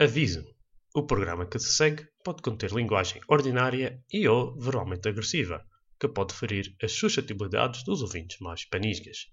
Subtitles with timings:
[0.00, 0.44] Aviso:
[0.92, 5.64] o programa que se segue pode conter linguagem ordinária e ou verbalmente agressiva,
[6.00, 9.28] que pode ferir as suscetibilidades dos ouvintes mais panisgas.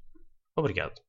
[0.55, 1.01] Obrigado.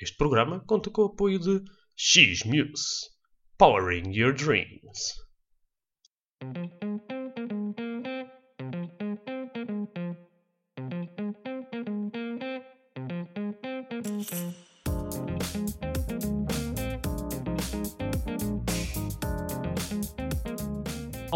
[0.00, 1.62] Este programa conta com o apoio de
[1.94, 3.10] X-Muse,
[3.58, 5.14] Powering Your Dreams.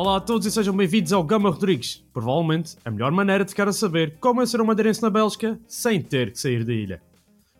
[0.02, 2.02] Olá a todos e sejam bem-vindos ao Gama Rodrigues.
[2.10, 5.60] Provavelmente a melhor maneira de ficar a saber como é ser um madeirense na Bélgica
[5.68, 7.02] sem ter que sair da ilha.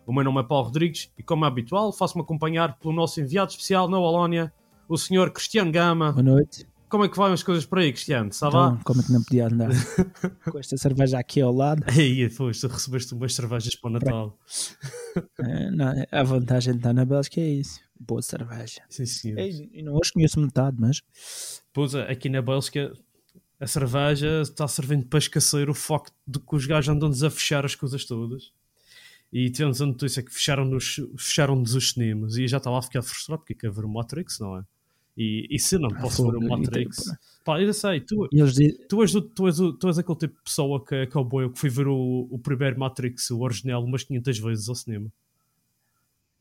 [0.06, 3.50] O meu nome é Paulo Rodrigues e, como é habitual, faço-me acompanhar pelo nosso enviado
[3.50, 4.50] especial na Walónia,
[4.88, 5.30] o Sr.
[5.30, 6.12] Cristiano Gama.
[6.12, 6.66] Boa noite.
[6.88, 8.32] Como é que vão as coisas por aí, Cristiano?
[8.32, 8.68] Sabá?
[8.68, 9.68] Então, como é que não podia andar?
[10.50, 11.84] Com esta cerveja aqui ao lado.
[11.88, 14.38] Aí, foste, recebeste umas cervejas para o Natal.
[15.40, 17.80] É, não, a vantagem de estar na Bélgica é isso.
[17.98, 18.80] Boa cerveja.
[18.88, 19.40] Sim, senhor.
[19.40, 21.02] E não hoje conheço metade, mas
[21.72, 22.92] Pois, aqui na Bélgica,
[23.58, 27.64] a cerveja está servindo para esquecer o foco de que os gajos andam-nos a fechar
[27.64, 28.52] as coisas todas.
[29.32, 33.40] E tivemos a notícia que fecharam-nos fecharam os cinemas e já estava a ficar frustrado
[33.42, 34.64] porque quer ver o Matrix, não é?
[35.16, 37.04] E, e se não posso ver o e Matrix,
[37.44, 40.34] pá, eu sei, tu, dizem, tu, és, o- tu, és, o- tu és aquele tipo
[40.36, 44.02] de pessoa que é cowboy que fui ver o, o primeiro Matrix, o original, umas
[44.02, 45.12] 500 vezes ao cinema.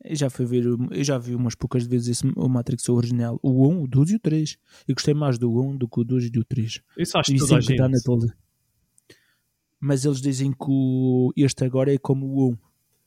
[0.04, 3.68] Eu já fui ver, eu já vi umas poucas vezes esse, o Matrix original, o
[3.68, 4.58] 1, o 2 e o 3.
[4.88, 6.80] E gostei mais do 1 do que o 2 e do 3.
[6.98, 8.04] Isso acho que toda a sempre está na gente.
[8.04, 8.32] tele.
[9.78, 12.52] Mas eles dizem que o, este agora é como o 1.
[12.52, 12.58] Eu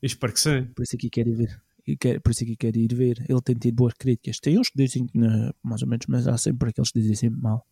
[0.03, 0.65] espero que sim.
[0.75, 1.61] Por isso aqui quero ir ver.
[1.99, 3.23] Quero, por isso aqui quero ir ver.
[3.29, 4.39] Ele tem tido boas críticas.
[4.39, 7.15] Tem uns que dizem que não, mais ou menos, mas há sempre aqueles que dizem
[7.15, 7.65] sempre mal.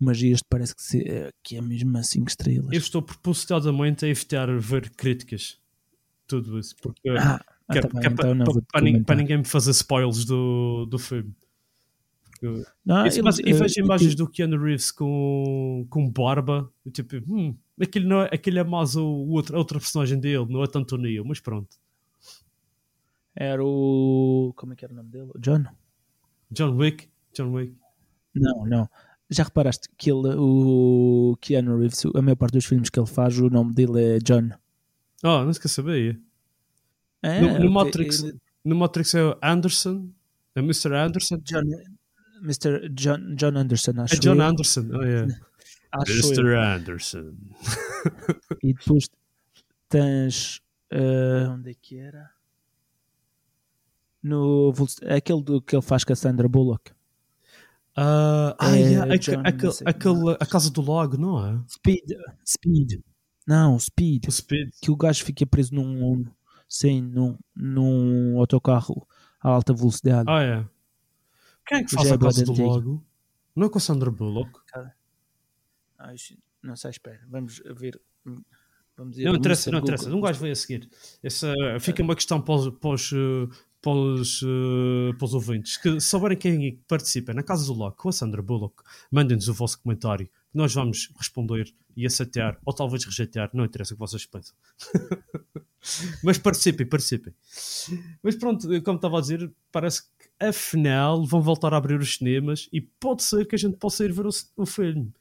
[0.00, 2.72] Mas este parece que, se- é- que é mesmo a 5 estrelas.
[2.72, 5.58] Eu estou propositadamente a evitar ver críticas.
[6.26, 6.76] Tudo isso.
[6.80, 8.34] Porque Ah, ah, que que é então para,
[8.72, 9.04] para nin- comentar.
[9.04, 11.34] para ninguém me fazer spoilers do, do filme.
[12.84, 16.70] Não, eles, mas, e vejo imagens do Keanu Reeves com, com barba.
[16.92, 20.46] Tipo, hum, aquele, não é, aquele é mais o, o outro, a outra personagem dele,
[20.48, 21.76] não é tanto o Neo, mas pronto.
[23.34, 24.52] Era o.
[24.56, 25.30] Como é que era o nome dele?
[25.38, 25.64] John?
[26.50, 27.74] John Wick, John Wick.
[28.34, 28.88] Não, não.
[29.30, 33.38] Já reparaste que ele, o Keanu Reeves, a maior parte dos filmes que ele faz,
[33.38, 34.50] o nome dele é John.
[35.22, 36.20] Oh, não se quer saber.
[37.22, 40.08] É, No, no ele- Matrix, ele- no Matrix é o Anderson,
[40.54, 40.94] é Mr.
[40.94, 41.38] Anderson.
[41.38, 41.62] John,
[42.42, 42.88] Mr.
[42.90, 44.42] John, John Anderson, acho É John eu.
[44.42, 45.34] Anderson, oh, yeah.
[45.92, 46.16] Acho eu.
[46.18, 46.54] Mr.
[46.54, 47.34] Anderson.
[48.62, 49.08] E depois
[49.88, 50.60] tens.
[50.90, 52.30] eh, onde é que era?
[54.22, 56.90] No, Vul- aquele do, que ele faz com a Sandra Bullock.
[57.96, 61.60] Ah, ah, É, yeah, John, aquele, aquele, a Casa do Lago, não é?
[61.68, 62.10] Speed.
[62.46, 63.00] Speed.
[63.46, 64.26] Não, Speed.
[64.28, 64.70] O Speed.
[64.80, 66.24] Que o gajo fica preso num.
[66.68, 69.06] Sim, num, num autocarro
[69.40, 70.28] a alta velocidade.
[70.28, 70.66] Ah, é.
[71.66, 72.66] Quem é que faz é a Casa do.
[72.66, 73.04] Lago?
[73.54, 74.60] Não é com a Sandra Bullock?
[75.98, 76.12] Ah,
[76.62, 77.20] não sei, espera.
[77.28, 78.00] Vamos ver.
[78.96, 80.10] Vamos Não interessa, não interessa.
[80.14, 80.88] Um gajo veio a seguir.
[81.22, 83.10] Essa, fica uma questão para os, para os,
[83.80, 87.94] para os, eh, para os ouvintes que souberem quem é participa na Casa do Lago
[87.96, 93.04] com a Sandra Bullock, mandem-nos o vosso comentário nós vamos responder e aceitar ou talvez
[93.04, 93.50] rejeitar.
[93.52, 94.54] Não interessa o que vocês pensam.
[96.22, 97.32] Mas participem, participem.
[98.22, 102.68] Mas pronto, como estava a dizer, parece que afinal vão voltar a abrir os cinemas
[102.72, 105.12] e pode ser que a gente possa ir ver o, o filme.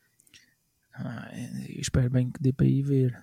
[0.93, 1.29] Ah,
[1.77, 3.21] espero bem que dê para ir ver.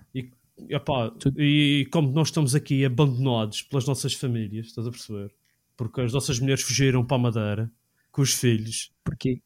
[0.68, 5.32] Epá, Tu- e como nós estamos aqui abandonados pelas nossas famílias, estás a perceber?
[5.76, 7.70] Porque as nossas mulheres fugiram para a Madeira
[8.12, 9.42] com os filhos, Porquê,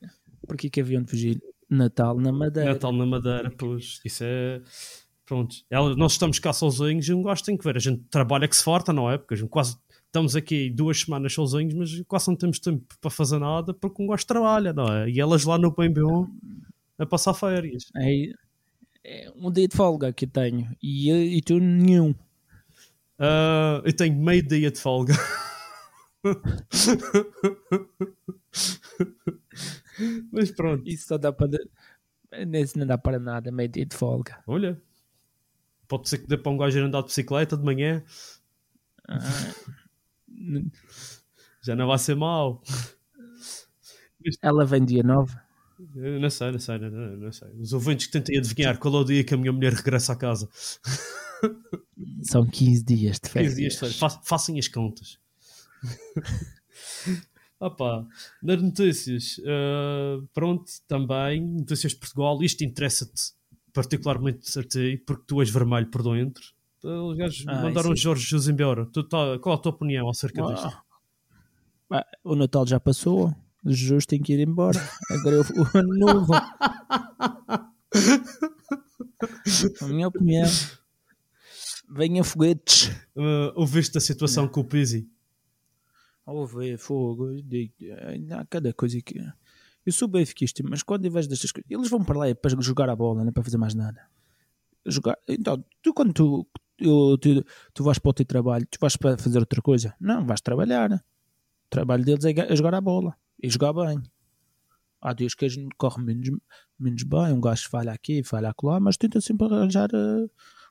[0.46, 1.42] porquê que haviam de fugir?
[1.70, 2.72] Natal na Madeira.
[2.72, 4.60] Natal na Madeira, pois isso é.
[5.26, 7.76] Pronto, Ela- nós estamos cá sozinhos e um gajo tem que ver.
[7.76, 9.18] A gente trabalha que se farta, não é?
[9.18, 13.10] Porque a gente quase estamos aqui duas semanas sozinhos, mas quase não temos tempo para
[13.10, 15.10] fazer nada porque um gajo trabalha, não é?
[15.10, 16.26] E elas lá no bem bom
[16.98, 17.84] a passar férias.
[17.96, 18.32] É,
[19.04, 20.66] é um dia de folga que eu tenho.
[20.82, 22.14] E, e tu nenhum.
[23.18, 25.12] Ah, eu tenho meio dia de folga.
[30.32, 31.48] Mas pronto, Isso só dá para.
[32.46, 34.42] Nesse não dá para nada, meio dia de folga.
[34.46, 34.80] olha,
[35.88, 38.04] pode ser que dê para um gajo ir andar de bicicleta de manhã,
[39.08, 39.20] Ah,
[41.62, 42.62] já não vai ser mau.
[44.42, 45.34] ela vem dia 9.
[45.94, 47.48] Eu não sei, não sei, não, não, não sei.
[47.60, 50.16] Os ouvintes que tentem adivinhar qual é o dia que a minha mulher regressa a
[50.16, 50.48] casa.
[52.24, 53.54] São 15 dias de 15 férias.
[53.54, 53.96] dias de férias.
[53.98, 55.18] Fa- façam as contas.
[57.60, 58.06] Opa,
[58.42, 63.32] nas notícias, ah, pronto, também, notícias de Portugal, isto interessa-te
[63.72, 66.42] particularmente a ti, porque tu és vermelho por dentro.
[66.82, 68.86] Os gajos Ah, mandaram o isso- Jorge Jesus embora.
[68.86, 70.68] Tu tá- qual a tua opinião acerca disto?
[71.90, 73.34] Ah, o Natal já passou.
[73.66, 74.78] Jesus tem que ir embora.
[75.10, 76.32] Agora é o, ano novo.
[79.82, 80.48] A minha opinião.
[81.90, 82.88] Venha foguetes.
[83.16, 85.08] Uh, ouviste a situação com o Pizzi?
[86.28, 87.30] Houve fogo.
[87.32, 89.18] eh, Há cada coisa que.
[89.86, 92.60] Eu sou benfiquista, mas quando eu vejo destas coisas, eles vão para lá é para
[92.60, 94.06] jogar a bola, não é para fazer mais nada.
[94.84, 95.16] Jogar.
[95.26, 96.46] Então, tu quando tu,
[96.76, 99.94] tu, tu, tu vais para o teu trabalho, tu vais para fazer outra coisa?
[99.98, 100.92] Não, vais trabalhar.
[100.92, 104.02] O trabalho deles é, é jogar a bola e jogar bem.
[105.00, 106.28] Há dias que a gente corre menos,
[106.78, 110.28] menos bem, um gajo falha aqui, falha acolá, mas tenta sempre arranjar eh,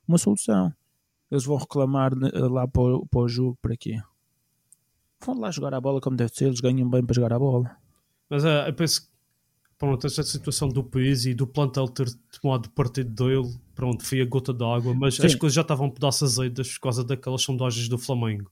[0.07, 0.71] uma solução.
[1.31, 3.99] Eles vão reclamar né, lá para para o jogo, para quê?
[5.25, 7.75] Vão lá jogar a bola como deve ser, eles ganham bem para jogar a bola.
[8.29, 9.07] Mas uh, eu penso que
[9.77, 12.07] pronto, essa situação do Pizzi e do plantel ter
[12.41, 15.25] tomado partido dele, pronto, foi a gota d'água, mas Sim.
[15.25, 18.51] as coisas já estavam um pedaço por causa daquelas sondagens do Flamengo.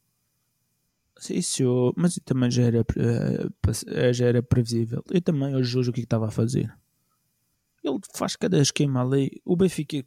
[1.30, 3.50] Isso, mas também já era, eh,
[3.88, 5.02] eh, já era previsível.
[5.10, 6.76] Eu também hoje hoje o que é que estava a fazer?
[7.84, 9.42] Ele faz cada esquema ali.
[9.46, 10.04] O Benfica,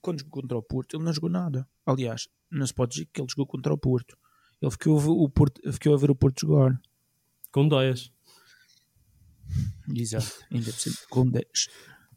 [0.00, 1.68] quando jogou contra o Porto, ele não jogou nada.
[1.84, 4.16] Aliás, não se pode dizer que ele jogou contra o Porto.
[4.62, 6.80] Ele ficou a ver o Porto, ficou a, ver o Porto jogar.
[7.52, 8.10] Com 10.
[9.94, 10.26] Exato.
[10.50, 11.44] Ainda por cima, com 10.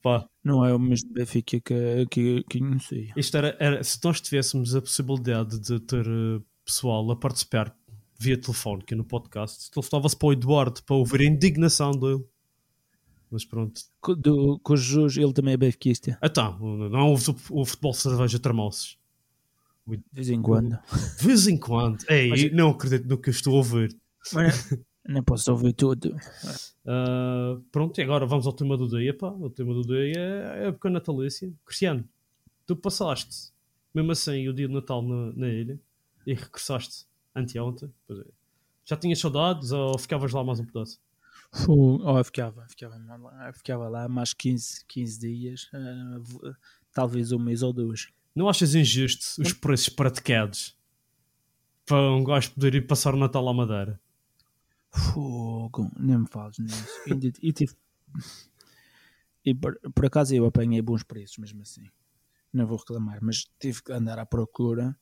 [0.02, 3.14] Pá, Não é o mesmo Benfica que, que, que conhecia.
[3.18, 7.76] isto era, era- se nós tivéssemos a possibilidade de ter eh, pessoal a participar
[8.20, 12.24] via telefónica no podcast, telefonava-se para o Eduardo para ouvir a indignação dele.
[13.30, 13.82] Mas pronto.
[14.20, 16.18] Do, com o Jesus, ele também é benfiquista.
[16.24, 16.58] Então,
[16.90, 18.40] não houve o, o futebol cerveja
[19.88, 20.78] De vez em quando.
[21.20, 22.04] De vez em quando.
[22.10, 23.96] Ei, Mas- não acredito no que eu estou a ouvir.
[24.34, 24.70] Mas
[25.08, 26.16] não posso ouvir tudo.
[26.86, 29.16] Ah, pronto, e agora vamos ao tema do dia.
[29.16, 29.30] Pá.
[29.30, 31.52] O tema do dia é a época natalícia.
[31.66, 32.04] Cristiano,
[32.66, 33.52] tu passaste,
[33.94, 35.80] mesmo assim, o dia de Natal na, na ilha
[36.26, 37.06] e regressaste
[37.36, 37.90] anteontem.
[38.08, 38.26] Pois é.
[38.86, 41.00] Já tinhas saudades ou ficavas lá mais um pedaço?
[41.52, 46.54] Fu- Oh, eu ficava, ficava, lá- ficava lá mais 15, 15 dias, v-
[46.94, 48.10] talvez um mês ou dois.
[48.38, 50.78] Não achas injusto os preços praticados
[51.88, 54.00] para um gajo poder ir passar o Natal à Madeira?
[54.92, 56.88] Fogo, nem me fales nisso.
[57.42, 57.76] E tive-
[59.44, 61.90] e por, por acaso eu apanhei bons preços mesmo assim.
[62.54, 64.96] Não vou reclamar, mas tive que andar à procura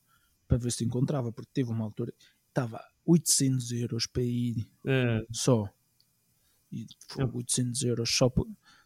[0.48, 2.14] para ver se encontrava, porque teve uma altura
[2.48, 5.68] estava 800 euros para ir É, só.
[6.72, 8.32] E, fogo, 800 euros só,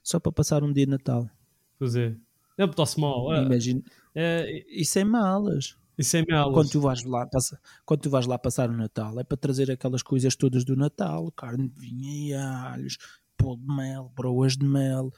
[0.02, 1.30] só para passar um dia de Natal.
[1.78, 2.16] pois é.
[2.58, 2.66] É
[2.98, 3.32] mal.
[3.32, 3.82] É, Imagina,
[4.14, 5.76] é, isso é malas.
[5.98, 6.52] isso é melas.
[6.54, 9.70] quando tu vais lá passa, quando tu vais lá passar o Natal é para trazer
[9.70, 12.96] aquelas coisas todas do Natal carne de vinho e alhos
[13.36, 15.10] pão de mel, broas de mel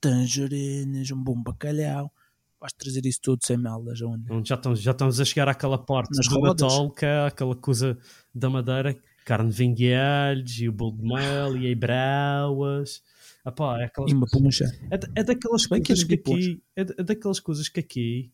[0.00, 2.12] tangerinas, um bom bacalhau
[2.60, 4.24] vais trazer isso tudo sem melas onde?
[4.48, 6.60] Já estamos, já estamos a chegar àquela parte Nas do rodas.
[6.62, 7.96] Natal que é aquela coisa
[8.34, 13.00] da madeira, carne de vinho e alhos, e o bolo de mel, e aí brauas.
[13.46, 16.62] Epá, é, aquelas e uma poncha é, é daquelas Bem que coisas que depois- aqui
[16.74, 18.32] é, é daquelas coisas que aqui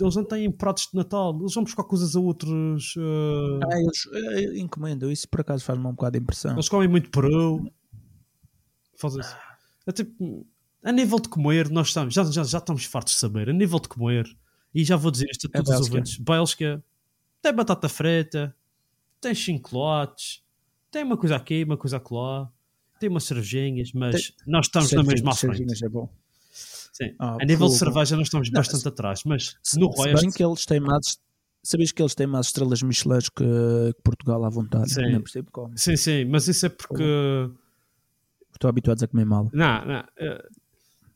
[0.00, 2.94] eles não têm pratos de Natal, eles vão buscar coisas a outros.
[2.96, 6.88] eh, ah, eles eh, encomendam isso por acaso faz-me um bocado de impressão Eles comem
[6.88, 7.70] muito peru.
[8.98, 9.36] Fazem isso.
[9.86, 10.46] É tipo,
[10.82, 13.50] a nível de comer, nós estamos, já, já, já estamos fartos de saber.
[13.50, 14.26] A nível de comer,
[14.74, 15.94] e já vou dizer isto a É todos os Bélgica.
[15.96, 16.84] ouvintes: Bélgica
[17.40, 18.54] tem batata frita,
[19.20, 20.42] tem chincolotes,
[20.90, 22.50] tem uma coisa aqui, uma coisa acolá,
[23.00, 25.84] tem umas cervejinhas, mas nós estamos na mesma à frente.
[25.84, 26.08] é bom
[26.92, 27.14] Sim.
[27.18, 30.02] Ah, a nível de cerveja, nós estamos Não, bastante se- atrás, mas se, no se
[30.02, 30.20] resto.
[30.22, 31.18] bem que eles têm mais
[31.64, 33.44] sabias que eles têm mais estrelas Michelin que,
[33.94, 35.12] que Portugal à vontade Sim.
[35.12, 37.02] não percebo como Sim, sim, mas isso é porque.
[38.52, 40.04] estou habituados a comer mal Não, não.
[40.18, 40.48] eh,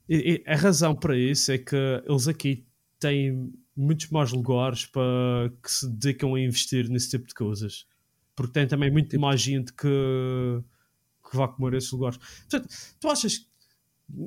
[0.08, 1.76] e- e a razão para isso é que
[2.08, 2.64] eles aqui
[2.98, 7.84] têm muitos mais lugares para que se dedicam a investir nesse tipo de coisas.
[8.34, 9.88] Porque tem também muito Tipo- mais gente que,
[11.28, 12.18] que vai comer esses lugares.
[12.48, 12.68] Portanto,
[13.00, 13.46] tu achas que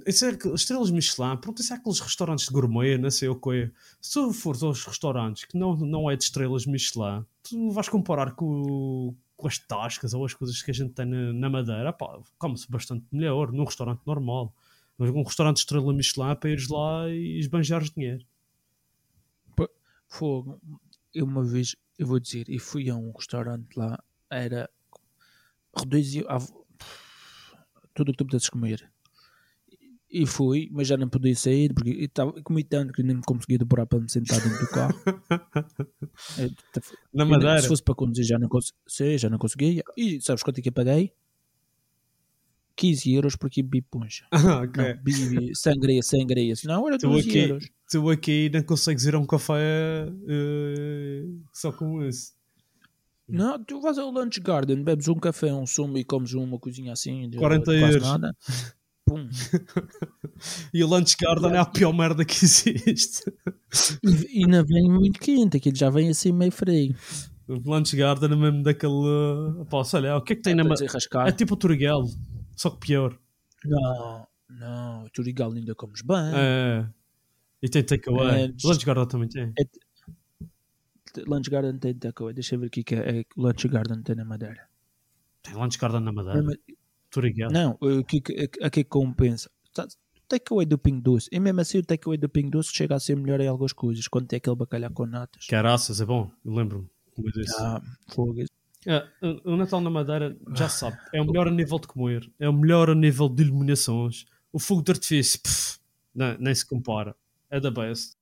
[0.06, 3.36] isso é que- estrelas Michelin, pronto, isso é aqueles restaurantes de gourmet, não sei o
[3.40, 3.72] que
[4.02, 8.32] Se tu fores aos restaurantes que não, não é de estrelas Michelin, tu vais comparar
[8.36, 11.96] com, com as tascas ou as coisas que a gente tem na, na Madeira,
[12.38, 14.54] come-se bastante melhor num restaurante normal.
[14.98, 18.26] Mas um restaurante de estrela Michelin para ires lá e esbanjares dinheiro.
[20.08, 20.60] Fogo.
[21.14, 23.98] Eu uma vez, eu vou dizer, e fui a um restaurante lá,
[24.30, 24.70] era
[26.28, 26.66] à vo-
[27.94, 28.92] tudo o que tu pudesses comer.
[30.12, 33.22] E fui, mas já não podia sair, porque eu tava, comi tanto que nem me
[33.22, 34.96] conseguia demorar para me sentar dentro do carro.
[36.38, 36.50] Eu,
[37.14, 37.62] Na Madeira.
[37.62, 38.50] se fosse para conduzir já não,
[38.88, 39.84] sei, já não conseguia.
[39.96, 41.14] E sabes quanto é que eu paguei?
[42.76, 44.26] 15 euros porque bebi poncha.
[44.32, 44.84] Ah, ok.
[44.84, 46.54] Não, bebi sangria, sangria.
[46.64, 47.70] Não, era Tu 12 aqui, euros.
[47.92, 52.34] tu aqui não consegues ir a um café eh, só com isso.
[53.28, 56.94] Não, tu vais ao Lunch Garden, bebes um café, um sumo e comes uma coisinha
[56.94, 57.30] assim.
[57.30, 58.02] de- 40 quase euros.
[58.02, 58.36] nada.
[59.10, 59.30] Pum.
[60.74, 63.24] E o Lunch Garden é a pior merda que existe.
[64.32, 66.96] E, não vem muito quente, aquilo já vem assim meio frio.
[67.48, 68.94] O Lunch Garden é mesmo daquele.
[69.84, 70.64] Sei lá, o que é que tem na.
[70.64, 71.28] Para ma- desenrascar.
[71.28, 72.06] É tipo o Turiguel,
[72.56, 73.18] só que pior.
[73.66, 76.32] Não, não, o Turigal ainda comes bem.
[76.36, 76.88] É.
[77.62, 78.44] E tem takeaway.
[78.44, 79.54] É, O Lunch Garden também tem.
[81.28, 82.34] Lunch Garden tem takeaway.
[82.34, 84.68] Deixa eu ver aqui que é, é que Lunch Garden tem na Madeira.
[85.44, 86.58] Tem Lunch Garden na Madeira.
[87.10, 87.50] Turiguel.
[87.52, 88.22] Não, o que,
[88.62, 89.50] a, a que compensa?
[89.74, 89.86] Tá-
[90.16, 91.28] O takeaway do Ping Doce.
[91.32, 94.08] E mesmo assim o takeaway do Ping Doce chega a ser melhor em algumas coisas.
[94.08, 95.46] Quando tem aquele bacalhau com natas.
[95.48, 96.32] Caraças, é bom.
[96.46, 96.88] Eu lembro-me.
[97.58, 98.44] Ah, fogo.
[98.86, 102.32] É, o o Natal na Madeira, já sabe, é o melhor a nível de comer,
[102.40, 104.26] é o melhor a nível de iluminações.
[104.54, 105.80] O fogo de artifício, pff,
[106.16, 107.14] não, nem se compara.
[107.50, 108.14] É da best.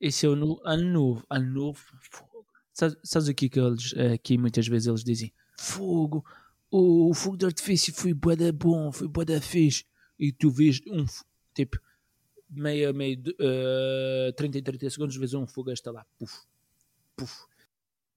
[0.00, 1.24] Esse é o no, ano novo.
[1.30, 1.78] Ano novo.
[2.10, 2.44] Fogo.
[2.72, 6.24] Sabes, sabes aqui que eles, eh, aqui muitas vezes eles dizem fogo,
[6.72, 9.84] o, o fogo de artifício foi bué da bom, foi bué da fixe.
[10.18, 11.04] E tu vês um,
[11.54, 11.78] tipo,
[12.50, 16.06] meia, meio, de, eh, 30 e 30 segundos, vês um fogo a estalar.
[16.18, 16.32] Puf,
[17.16, 17.32] puf,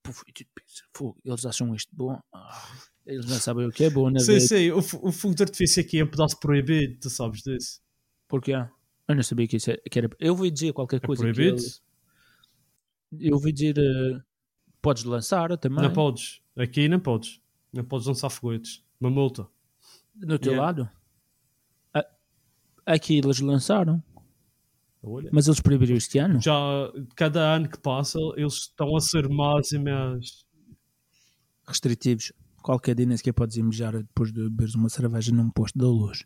[0.03, 0.23] puf.
[0.27, 2.19] E tu pensas, fogo, eles acham isto bom?
[2.33, 2.71] Ah,
[3.05, 4.47] eles não sabem o que é bom, na Sim, vez.
[4.47, 7.81] sim, o, o fogo de artifício aqui é um pedaço proibido, tu sabes disso.
[8.27, 8.69] Porque ah,
[9.07, 10.09] eu não sabia que isso é- que era.
[10.19, 11.23] Eu ouvi dizer qualquer É coisa.
[11.23, 11.57] que proibido?
[13.11, 13.77] ele- eu ouvi dizer.
[13.77, 14.21] eh,
[14.81, 15.83] podes lançar também.
[15.83, 16.41] Não podes.
[16.55, 17.39] Aqui não podes.
[17.75, 18.81] Não podes lançar foguetes.
[18.99, 19.47] Uma multa.
[20.15, 20.65] No teu Yeah.
[20.65, 20.89] lado?
[22.85, 24.01] Aqui eles lançaram,
[25.01, 25.29] Olha.
[25.33, 26.39] mas eles proibiram este ano.
[26.39, 26.53] Já
[27.15, 30.45] cada ano que passa, eles estão a ser mais e mais.
[31.67, 32.31] Restritivos.
[32.61, 35.87] Qualquer dia nem sequer podes ir mijar depois de beberes uma cerveja num posto da
[35.87, 36.25] luz.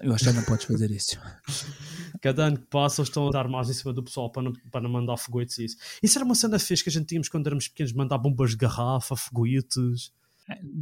[0.00, 1.18] Eu acho que não podes fazer isso.
[2.20, 4.52] Cada ano que passa, eles estão a dar mais em cima do pessoal para não,
[4.70, 5.76] para não mandar foguetes e isso.
[6.02, 8.56] Isso era uma cena fixe que a gente tínhamos quando éramos pequenos, mandar bombas de
[8.56, 10.12] garrafa, foguetes.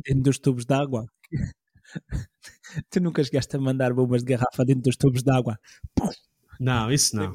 [0.05, 1.07] Dentro dos tubos de água.
[2.91, 5.59] tu nunca chegaste a mandar bombas de garrafa dentro dos tubos de água.
[6.59, 7.33] Não, isso não.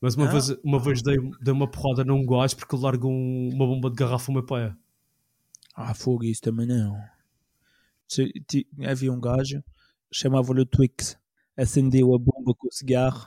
[0.00, 0.32] Mas uma Não?
[0.32, 3.88] vez, uma vez dei, dei uma porrada num gajo porque ele largou um- uma bomba
[3.88, 4.74] de garrafa meu pé.
[5.74, 6.96] Ah, fogo, isso também não.
[8.06, 8.30] Se-
[8.86, 9.62] Havia um gajo,
[10.14, 11.18] chamava-lhe o Twix,
[11.56, 13.26] acendeu a bomba com o cigarro,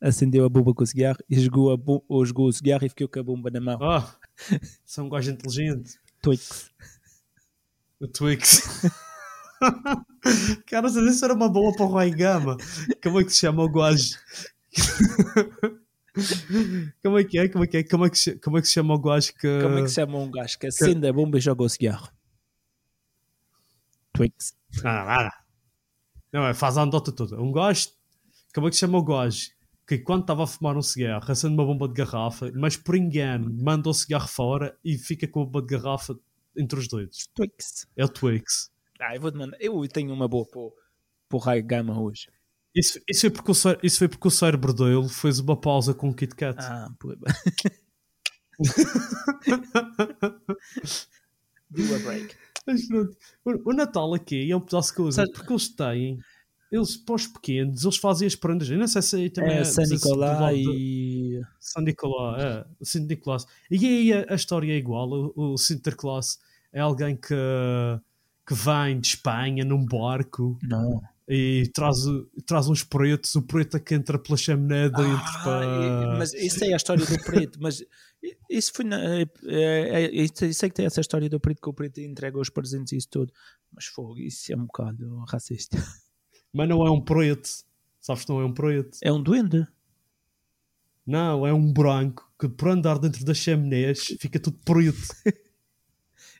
[0.00, 2.88] acendeu a bomba com o cigarro e jogou, a bom- ou jogou o cigarro e
[2.88, 3.78] ficou com a bomba na mão.
[3.82, 4.16] Ah,
[4.84, 5.98] sou um gajo inteligente.
[6.22, 6.70] Twix.
[8.00, 8.62] O Twix.
[10.66, 12.56] Cara, isso era uma boa para o Roy Gama.
[13.02, 14.16] Como é que se chama o gajo?
[17.02, 17.48] Como é que é?
[17.48, 17.82] Como é que é?
[17.84, 19.60] Como é que se, como é que se chama o gajo que.
[19.62, 22.08] Como é que se chama um gajo que acende a bomba e joga o cigarro?
[24.12, 24.52] Twix.
[24.84, 25.30] Ah, nada.
[26.32, 27.40] Não, é, faz a andota toda.
[27.40, 27.88] Um gajo.
[28.54, 29.50] Como é que se chama o gajo?
[29.86, 33.50] Que quando estava a fumar um cigarro, acende uma bomba de garrafa, mas por engano
[33.62, 36.18] manda o cigarro fora e fica com a bomba de garrafa
[36.56, 37.26] entre os dedos.
[37.34, 37.86] Twix.
[37.96, 38.70] É o Twix.
[39.00, 39.56] Ah, eu vou te mandar.
[39.60, 42.28] Eu tenho uma boa para o- Raio Gama hoje.
[42.74, 45.94] Isso, isso, foi porque o cére- isso foi porque o cérebro dele fez uma pausa
[45.94, 46.58] com o Kit Kat.
[46.60, 47.14] Ah, pô.
[51.70, 52.34] Do a break.
[52.68, 56.18] Mas pronto, o, Natal aqui é um pedaço de coisa, Sabe- porque eles têm,
[56.70, 58.68] eles para os pequenos, eles fazem as prendas.
[58.70, 61.40] Eu não sei se aí também É, lado Nicolás de- e.
[61.58, 63.46] São Nicolás, é, São Nicolás.
[63.70, 65.08] E aí a, a história é igual.
[65.34, 66.38] O, o Sinterklaas
[66.72, 67.34] é alguém que,
[68.46, 71.02] que vem de Espanha num barco Não.
[71.28, 71.96] e traz,
[72.46, 73.34] traz uns pretos.
[73.34, 75.04] O preto é que entra pela chaminé dentro.
[75.06, 75.64] Ah, para...
[75.64, 77.82] e- mas isso é a história do preto, mas
[78.50, 81.72] isso foi na, é, é, é, sei que tem essa história do preto que o
[81.72, 83.32] preto entrega os presentes e isso tudo,
[83.72, 85.76] mas fogo, isso é um bocado racista.
[86.50, 87.46] Mas não é um preto.
[88.00, 88.96] Sabes que não é um preto.
[89.02, 89.68] É um duende.
[91.06, 94.98] Não, é um branco que por andar dentro das chaminés fica tudo preto.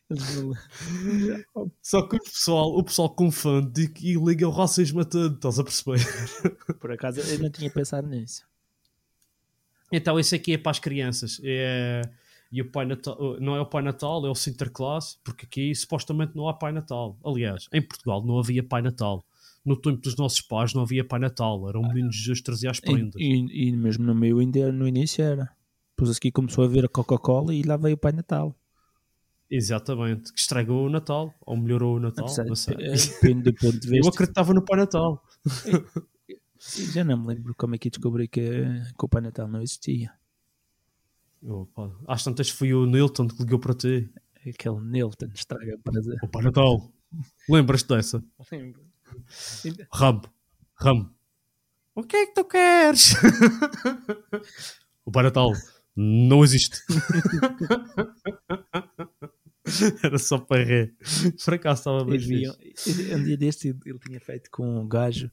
[1.82, 5.58] Só que o pessoal, o pessoal confunde e, e liga o racismo a tudo, estás
[5.58, 6.00] a perceber?
[6.80, 8.46] Por acaso eu não tinha pensado nisso.
[9.92, 11.40] Então esse aqui é para as crianças.
[11.42, 12.02] É,
[12.52, 16.34] e o Pai Natal, não é o Pai Natal, é o Sinterklaas, porque aqui supostamente
[16.36, 17.18] não há Pai Natal.
[17.24, 19.24] Aliás, em Portugal não havia Pai Natal.
[19.64, 22.78] No tempo dos nossos pais não havia Pai Natal, era um menino Jesus trazia as
[22.78, 23.14] E, prendas.
[23.20, 25.50] e- e mesmo no meu ainda no início era.
[25.96, 28.54] Depois aqui começou a ver a Coca-Cola e lá veio o Pai Natal.
[29.50, 32.76] Exatamente, que estragou o Natal, ou melhorou o Natal, não sei.
[32.80, 34.10] É, Depende do ponto de Eu vista.
[34.10, 35.22] acreditava no Pai Natal.
[36.58, 40.12] Já não me lembro como é que descobri que, que o Pai Natal não existia.
[41.42, 44.10] Opa, às tantas foi o Nilton que ligou para ti.
[44.46, 46.18] Aquele Nilton estraga prazer.
[46.22, 46.92] O Pai Natal.
[47.48, 48.22] Lembras-te dessa?
[48.50, 48.84] Lembro.
[49.92, 50.28] Rambo.
[50.74, 51.14] Rambo.
[51.94, 53.14] O que é que tu queres?
[55.04, 55.52] o Pai Natal
[55.94, 56.80] não existe.
[60.02, 60.96] Era só para rir.
[61.44, 65.30] Por acaso estava bem um dia deste ele tinha feito com um gajo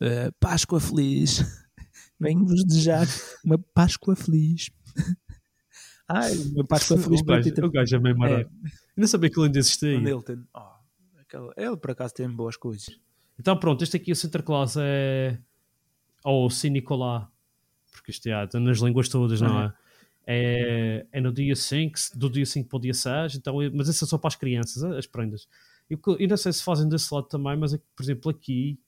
[0.00, 1.42] eh, Páscoa feliz.
[2.20, 3.06] Venho-vos desejar
[3.44, 4.70] uma Páscoa feliz.
[6.08, 7.70] Ai, uma Páscoa feliz O para gajo, ti também.
[7.70, 8.50] o gajo é meio marado.
[8.62, 9.96] Eu não sabia que ele ainda existia.
[9.96, 10.42] O Nilton.
[10.54, 12.98] Oh, aquela- ele por acaso tem boas coisas.
[13.38, 15.38] Então pronto, este aqui, o Sinterklaas é...
[16.22, 17.28] Ou o Sinicolá.
[17.92, 19.72] Porque isto é, está nas línguas todas, não é?
[20.26, 24.04] É, é no dia 5, do dia 5 para o dia 6, então, mas isso
[24.04, 25.46] é só para as crianças, as prendas.
[25.88, 28.02] E, o que- e não sei se fazem desse lado também, mas, é que, por
[28.02, 28.78] exemplo, aqui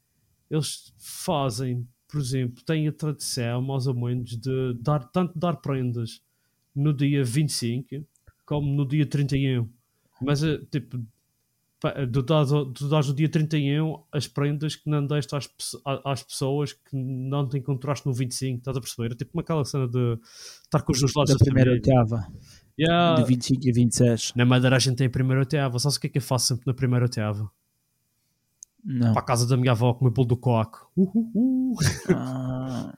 [0.50, 6.20] eles fazem, por exemplo, têm a tradição, mais ou menos, de dar, tanto dar prendas
[6.74, 8.04] no dia 25
[8.44, 9.68] como no dia 31.
[10.22, 10.98] Mas, é, tipo,
[11.80, 15.48] pa- tu dás, tu dás no dia 31 as prendas que não deste às,
[16.04, 19.12] às pessoas que não te encontraste no 25, estás a perceber?
[19.12, 20.18] É tipo aquela cena de
[20.64, 22.26] estar com os dois lados Da da primeira oitava.
[22.78, 23.20] Yeah.
[23.22, 24.32] De 25 a 26.
[24.36, 25.78] Na Madeira a gente tem a primeira oitava.
[25.78, 27.50] Sabes o que é que eu faço sempre na primeira oitava?
[28.86, 29.12] Não.
[29.12, 30.88] Para a casa da minha avó comer bolo do coco.
[30.96, 31.74] Uhuhu.
[32.14, 32.96] Ah,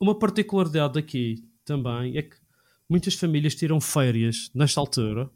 [0.00, 2.36] Uma particularidade aqui também é que
[2.90, 5.30] muitas famílias tiram férias nesta altura.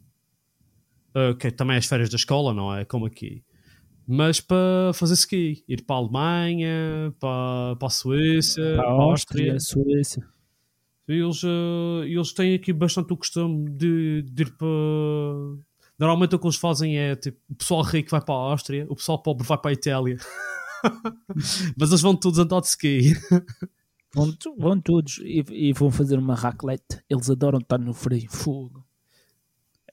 [1.15, 2.83] Uh, que também é as férias da escola, não é?
[2.83, 3.45] Como aqui.
[4.05, 5.63] Mas para fazer ski.
[5.69, 10.27] Ir para a Alemanha, para, para a Suíça, a para a Áustria, Suíça.
[11.07, 14.67] Eles, uh, eles têm aqui bastante o costume de, de ir para.
[15.97, 18.95] Normalmente o que eles fazem é tipo, o pessoal rico vai para a Áustria, o
[18.95, 20.17] pessoal pobre vai para a Itália.
[21.77, 23.13] Mas eles vão todos andar de ski.
[24.13, 27.03] Vão, vão todos e, e vão fazer uma raclette.
[27.09, 28.29] Eles adoram estar no frio.
[28.29, 28.85] Fogo.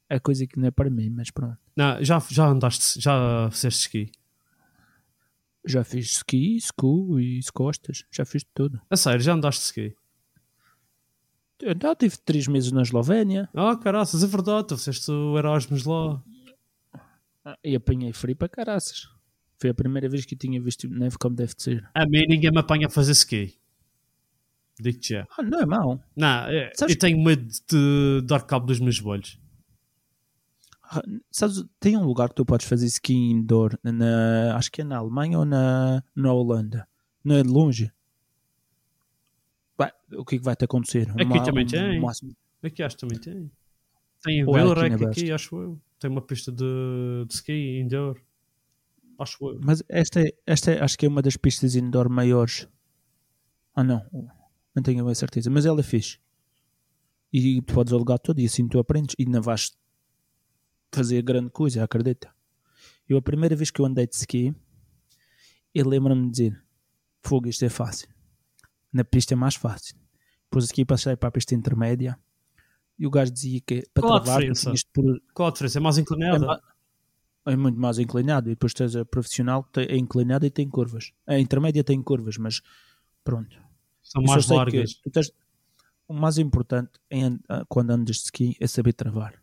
[0.09, 1.57] É coisa que não é para mim, mas pronto.
[1.77, 4.13] Não, já, já andaste, já fizeste ski.
[5.65, 8.05] Já fiz ski, scu e costas.
[8.11, 8.81] Já fiz de tudo.
[8.91, 9.97] A sério, já andaste de ski.
[11.63, 15.85] Eu já tive três meses na Eslovénia Ah, caraças, é verdade, tu fizeste o Erasmus
[15.85, 16.23] lá.
[17.45, 19.09] ah, e apanhei frio para caraças.
[19.59, 21.91] Foi a primeira vez que eu tinha visto neve como deve de ser.
[21.95, 23.55] A mim ninguém me apanha a fazer ski.
[24.81, 25.27] Digo-te já.
[25.39, 26.03] Ah, não é mau.
[26.17, 29.39] Não, é- Sabes eu tenho medo de dar cabo dos meus joelhos.
[30.83, 34.85] Ah, Sabes, tem um lugar que tu podes fazer ski indoor, na, acho que é
[34.85, 36.89] na Alemanha ou na, na Holanda.
[37.23, 37.93] Não é de longe.
[39.81, 41.09] Vai, o que é que vai te acontecer?
[41.19, 41.99] Aqui também tem.
[42.01, 43.51] máximo- Aqui acho que também tem.
[44.23, 45.09] Tem o Ou é aqui Bélgica?
[45.11, 45.81] aqui, acho eu.
[45.99, 48.21] Tem uma pista de, de ski indoor.
[49.19, 49.59] Acho eu.
[49.63, 52.69] Mas esta, é- esta é- acho que é uma das pistas indoor maiores.
[53.75, 54.03] Ah, não.
[54.75, 55.49] Não tenho bem certeza.
[55.49, 56.19] Mas ela é fixe.
[57.33, 59.15] E tu podes alugar todo e assim tu aprendes.
[59.19, 59.75] E não vais
[60.93, 62.31] fazer grande coisa, acredita.
[63.09, 64.55] Eu, a primeira vez que eu andei de ski,
[65.75, 66.63] eu lembro-me de dizer:
[67.23, 68.09] Fogo, isto é fácil.
[68.93, 69.97] Na pista é mais fácil.
[70.45, 72.19] Depois aqui passei para a pista intermédia.
[72.99, 74.43] E o gajo dizia que para Qual travar
[74.93, 75.79] pôr Qual a diferença?
[75.79, 76.47] É mais é, inclinada?
[76.47, 76.61] ma-
[77.47, 78.49] é muito mais inclinado.
[78.49, 81.13] E depois tens a profissional que é inclinada e tem curvas.
[81.27, 82.61] A intermédia tem curvas, mas
[83.25, 83.57] pronto.
[84.03, 85.01] São Eu mais largas.
[86.09, 89.40] o mais importante em and- quando andas de ski é saber travar.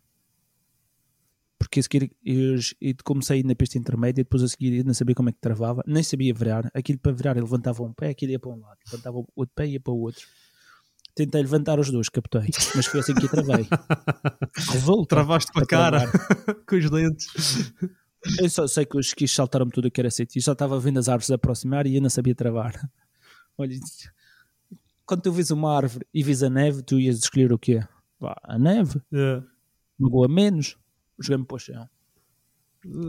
[1.68, 5.14] Porque a seguir eu, eu comecei na pista intermédia, depois a seguir eu não sabia
[5.14, 6.70] como é que travava, nem sabia virar.
[6.72, 9.54] Aquilo para virar, eu levantava um pé, aquilo ia para um lado, levantava o outro
[9.54, 10.26] pé e ia para o outro.
[11.14, 13.66] Tentei levantar os dois, captei, mas foi assim que eu travei.
[14.72, 16.10] Revolta Travaste com a cara,
[16.66, 17.72] com os dentes.
[18.40, 20.38] Eu só sei que os esquis saltaram-me tudo o que era sítio.
[20.38, 22.72] Eu só estava vendo as árvores aproximar e eu não sabia travar.
[23.58, 23.76] Olha,
[25.04, 27.80] quando tu vês uma árvore e vês a neve, tu ias escolher o quê?
[28.20, 29.42] Vá, a neve, É.
[29.98, 30.76] magoa menos,
[31.18, 31.88] joguei-me para o chão.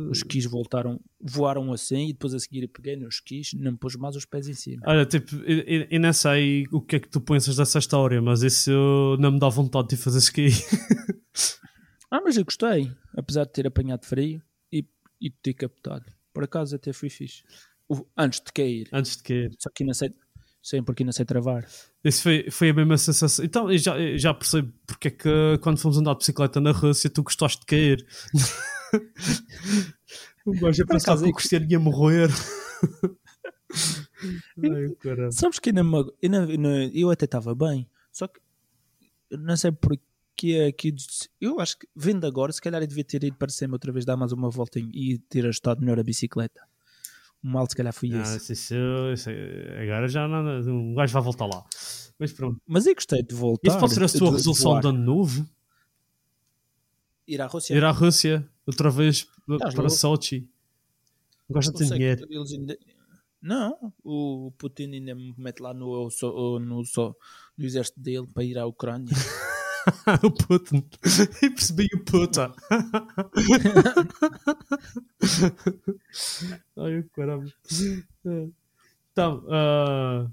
[0.09, 3.95] Os esquis voltaram, voaram assim e depois a seguir peguei nos esquis, não me pus
[3.95, 4.81] mais os pés em cima.
[4.87, 8.71] Olha, tipo, eu, não sei o que é que tu pensas dessa história, mas isso
[9.19, 10.47] não me dá vontade de fazer ski.
[12.11, 14.41] Ah, mas eu gostei, apesar de ter apanhado frio
[14.71, 14.83] e,
[15.21, 16.05] e ter captado.
[16.33, 17.43] Por acaso até fui fixe.
[17.87, 19.51] O- antes de cair, Antes de cair.
[19.59, 20.11] só que não sei,
[20.61, 21.65] sei porque não sei travar.
[22.03, 23.43] Isso foi, foi a mesma sensação.
[23.43, 26.71] Então, eu já, eu já percebo porque é que quando fomos andar de bicicleta na
[26.71, 28.05] Rússia tu gostaste de cair.
[30.45, 32.29] o gajo a Por pensar acaso que o Cristiano ia morrer.
[34.57, 35.31] Ai.
[35.31, 38.39] Sabes que ainda me eu, eu até estava bem, só que
[39.31, 40.01] não sei porque
[40.47, 40.93] é que
[41.39, 44.05] eu acho que vendo agora, se calhar eu devia ter ido para cima outra vez,
[44.05, 46.61] dar mais uma volta e ter ajustado melhor a bicicleta.
[47.43, 48.37] O mal se calhar foi Ah, esse.
[48.37, 48.75] isso, isso-
[49.13, 49.29] isso-
[49.81, 50.59] agora já não.
[50.73, 51.63] Um gajo vai voltar lá.
[52.19, 52.61] Mas pronto.
[52.67, 53.69] Mas eu gostei de voltar.
[53.69, 54.81] Isso pode ser a sua de resolução voar.
[54.81, 55.47] de ano novo?
[57.27, 57.73] Ir à Rússia.
[57.75, 59.89] Ir à Rússia outra vez Estás para louco?
[59.97, 60.49] Sochi.
[61.47, 62.25] Não gosta de dinheiro.
[62.29, 62.77] ainda-
[63.41, 66.03] Não, o Putin ainda me mete lá no,
[66.59, 67.15] no, so-
[67.57, 69.07] no exército dele para ir à Ucrânia.
[70.23, 70.83] o Putin.
[71.41, 72.53] E percebi o puta.
[76.77, 77.51] Ai, caramba.
[79.11, 80.27] Então, ah,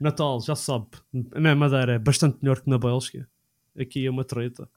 [0.00, 0.88] Natal, já sabe.
[1.12, 3.28] Na Madeira é bastante melhor que na Bélgica.
[3.78, 4.68] Aqui é uma treta.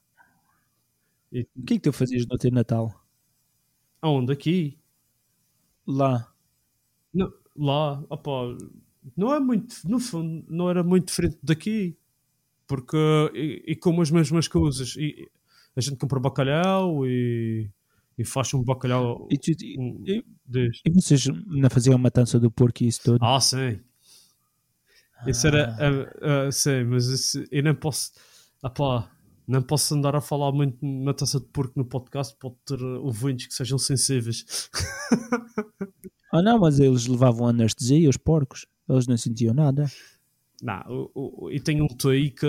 [1.32, 2.94] E, O que é que tu fazias no teu Natal?
[4.00, 4.32] aonde?
[4.32, 4.78] Aqui?
[5.86, 6.32] Lá.
[7.14, 8.32] Não, lá, opá,
[9.16, 11.96] não é muito, no fundo, não era muito diferente daqui,
[12.66, 12.96] porque
[13.34, 15.28] e, e como as mesmas coisas, e
[15.76, 17.68] a gente compra bacalhau e,
[18.16, 20.24] e faz um bacalhau E, e, um, e-
[20.92, 23.24] vocês não faziam matança do porco e isso tudo?
[23.24, 23.80] Ah, sim.
[25.26, 28.12] Isso era, ah, ah, sim, mas isso, eu nem posso,
[28.62, 29.10] opá,
[29.48, 33.46] não posso andar a falar muito na taça de porco no podcast, pode ter ouvintes
[33.46, 34.68] que sejam sensíveis.
[36.32, 38.66] Ah, não, mas eles levavam anestesia, os porcos.
[38.88, 39.86] Eles não sentiam nada.
[40.62, 40.82] Não,
[41.14, 42.46] o, o, e tem um TI que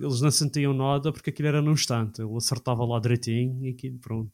[0.00, 2.22] eles não sentiam nada porque aquilo era num instante.
[2.22, 4.30] Ele acertava lá direitinho e aquilo, pronto.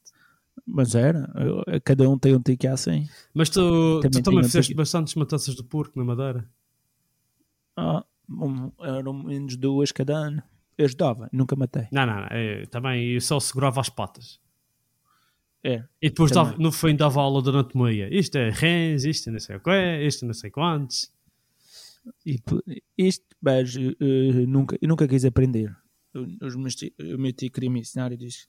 [0.65, 1.29] Mas era.
[1.35, 3.07] Eu- Cada um tem um tique assim.
[3.33, 4.75] Mas tu Também tu também um fizeste TI.
[4.77, 6.47] bastantes matanças de porco na Madeira.
[7.75, 10.43] Ah, um, eram menos duas cada ano.
[10.77, 11.87] Eu ajudava, nunca matei.
[11.91, 14.39] Não, não, não, é, também eu só segurava as patas.
[15.61, 15.83] É.
[16.01, 18.07] E depois dava, no fim dava aula de anatomia.
[18.17, 21.11] Isto é rens, isto é não sei o quê, isto é não sei quantos.
[22.25, 22.39] E
[22.97, 25.75] isto, mas eh, nunca, eu nunca quis aprender.
[26.13, 28.45] Eu- Os meus ti- o meu tio queria me ensinar e disse: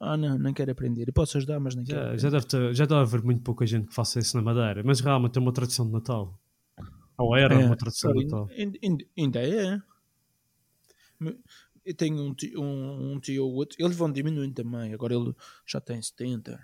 [0.00, 1.08] Ah, não, não quero aprender.
[1.08, 1.96] Eu posso ajudar, mas não quero.
[1.98, 4.42] Já, aprender." já, deve ter, já deve haver muito pouca gente que faça isso na
[4.42, 4.82] Madeira.
[4.84, 6.40] Mas realmente é uma tradição de Natal.
[7.18, 8.48] Ou era É, uma tradição de Natal.
[9.16, 9.82] ainda- é.
[11.84, 13.76] Eu tenho um tio, um, um tio ou outro.
[13.78, 14.92] Eles vão diminuindo também.
[14.94, 15.34] Agora ele
[15.66, 16.58] já tem 70.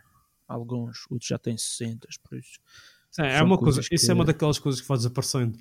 [0.49, 2.09] Alguns, outros já têm 60.
[2.29, 2.59] Por isso.
[3.19, 5.59] É São uma coisa, isso que- é uma daquelas coisas que vai desaparecendo.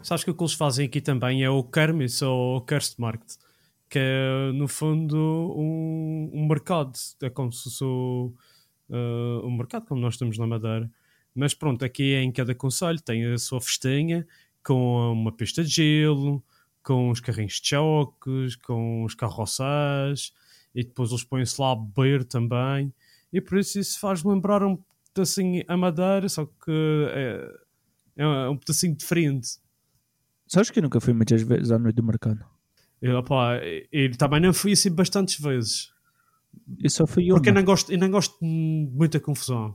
[0.00, 3.36] Sabes que o que eles fazem aqui também é o Kermis ou o Kerstmarkt,
[3.88, 5.16] que é no fundo
[5.56, 6.92] um, um mercado.
[7.20, 7.84] É como se fosse
[8.90, 10.90] eh, um mercado como nós temos na Madeira.
[11.34, 14.26] Mas pronto, aqui é em cada conselho tem a sua festinha
[14.62, 16.42] com uma pista de gelo,
[16.82, 20.32] com os carrinhos de choques, com os carroçais
[20.74, 22.92] e depois eles põem-se lá a beber também.
[23.32, 24.78] E por isso isso faz lembrar um
[25.14, 27.50] pedacinho a Madeira, só que é,
[28.16, 29.58] é um pedacinho diferente.
[30.52, 32.44] Sabes que eu nunca fui muitas vezes à noite do mercado?
[33.00, 33.56] Eu, opá,
[33.90, 35.90] eu também não fui assim bastantes vezes.
[36.78, 37.36] Eu só fui uma.
[37.36, 38.46] Porque eu não gosto, eu não gosto de
[38.92, 39.74] muita confusão.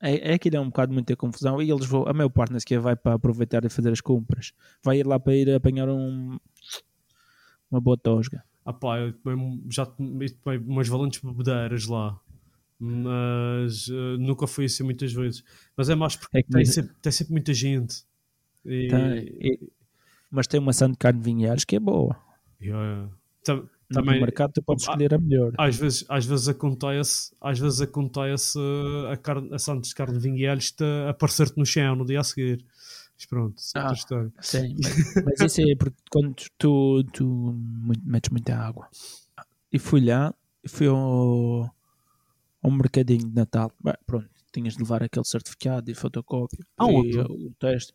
[0.00, 2.60] É, é que dá um bocado muita confusão e eles vão, a maior parte nem
[2.60, 4.52] sequer vai para aproveitar e fazer as compras.
[4.80, 6.38] Vai ir lá para ir apanhar um,
[7.68, 8.44] uma boa tosga.
[8.64, 10.28] Ah pá, eu tomei- já tomei
[10.64, 12.16] umas valentes bebedeiras lá.
[12.78, 15.42] Mas eh, nunca fui assim muitas vezes.
[15.76, 18.04] Mas é mais porque É que tem, sempre, tem sempre muita gente.
[18.64, 19.58] E, Tá, e-
[20.30, 22.16] mas tem uma ação de carne de vinhares que é boa.
[22.60, 23.08] Yeah.
[23.44, 25.52] Tam- Também, no mercado tu podes Ah, escolher a melhor.
[25.58, 28.58] às vezes, às vezes acontece, às vezes acontece
[29.10, 32.64] a, carne, a Santos de carne de te- aparecer-te no chão no dia a seguir.
[33.16, 33.94] Mas pronto, isso é Ah.
[34.40, 34.76] Sim,
[35.24, 37.54] mas, mas isso é porque quando tu, tu
[38.04, 38.88] metes muita água.
[39.72, 40.32] E fui lá,
[40.64, 41.70] e fui ao,
[42.62, 43.72] ao mercadinho de Natal.
[43.82, 46.64] Bem, pronto, tinhas de levar aquele certificado e fotocópia.
[46.76, 47.16] Aonde?
[47.18, 47.92] E o teste.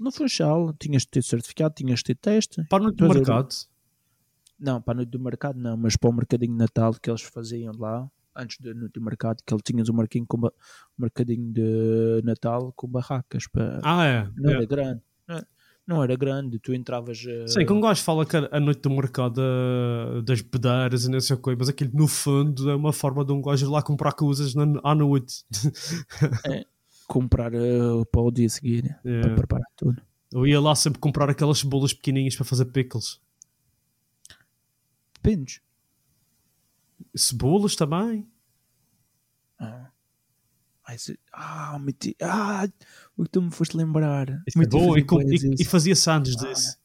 [0.00, 2.64] No Funchal, tinhas de ter certificado, tinhas de ter teste.
[2.68, 3.48] Para no Pois é, mercado,
[4.58, 7.22] Não, para a noite do mercado não, mas para o mercadinho de Natal que eles
[7.22, 10.52] faziam lá, antes da noite do mercado, que ele tinhas um marquinho com ba-
[10.96, 13.46] mercadinho de Natal com barracas.
[13.48, 13.80] Para...
[13.82, 14.28] ah, é.
[14.36, 14.54] não é.
[14.54, 15.02] era grande.
[15.26, 15.42] Não,
[15.86, 17.24] não era grande, tu entravas.
[17.26, 21.10] eh, Sim, que um gajo fala que a noite do mercado eh, das bedeiras e
[21.10, 23.70] não sei o quê, mas aquilo no fundo é uma forma de um gajo ir
[23.70, 25.44] lá comprar coisas na, à noite.
[27.08, 29.20] comprar eh, para o dia seguir É.
[29.22, 30.00] para preparar tudo.
[30.30, 33.20] Eu ia lá sempre comprar aquelas cebolas pequenininhas para fazer pickles.
[35.14, 35.60] Depende.
[37.16, 38.28] Cebolas também.
[39.58, 39.90] Ah,
[41.32, 42.14] ah, meti.
[42.22, 42.68] Ah,
[43.16, 44.28] o que tu me foste lembrar.
[44.46, 44.96] Isso é bom.
[44.96, 46.46] E, com- e- e fazia sandes Ah.
[46.48, 46.78] disso.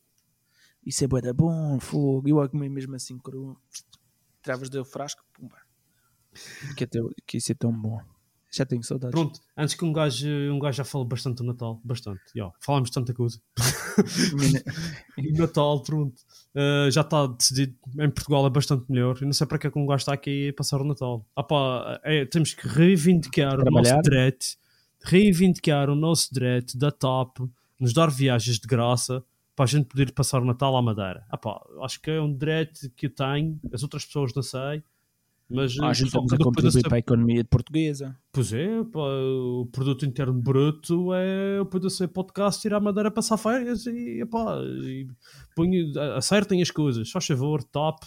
[0.85, 2.27] Isso é bué bom, fogo.
[2.27, 3.57] Eu a comer mesmo assim cru.
[4.41, 5.57] Travas do frasco, pumba.
[6.75, 8.01] Que, até, que isso é tão bom.
[8.53, 9.19] Já tenho saudades.
[9.19, 12.21] Pronto, antes que um gajo, um gajo já fale bastante do Natal, bastante.
[12.35, 13.41] Yeah, falámos de tanta coisa.
[15.15, 16.19] O Natal, pronto,
[16.55, 17.75] eh, já está decidido.
[17.99, 19.17] Em Portugal é bastante melhor.
[19.19, 21.25] Eu não sei para que é que um gajo está aqui a passar o Natal.
[21.35, 24.45] Ah pá, é, temos que reivindicar o nosso direito,
[25.03, 27.39] reivindicar o nosso direito da TAP,
[27.79, 29.23] nos dar viagens de graça
[29.55, 31.23] para a gente poder passar o Natal à Madeira.
[31.29, 34.83] Ah pá, acho que é um direito que eu tenho, as outras pessoas não sei.
[35.49, 38.17] Mas Ah, ajudamos só a contribuir para a economia portuguesa.
[38.31, 43.37] Pois é, pá, o produto interno bruto é o ser podcast, ir à madeira passar
[43.37, 45.07] férias e, pá, e
[45.55, 48.05] ponho, acertem as coisas, faz favor, top.